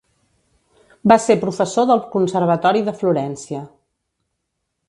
Va 1.11 1.17
ser 1.25 1.35
professor 1.43 1.87
del 1.91 2.03
Conservatori 2.17 2.85
de 2.91 2.97
Florència. 3.03 3.63